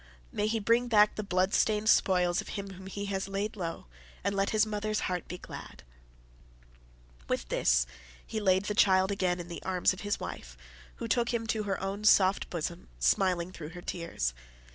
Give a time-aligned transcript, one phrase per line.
[0.31, 3.85] May he bring back the blood stained spoils of him whom he has laid low,
[4.23, 5.83] and let his mother's heart be glad."
[7.27, 7.85] With this
[8.25, 10.57] he laid the child again in the arms of his wife,
[10.95, 14.33] who took him to her own soft bosom, smiling through her tears.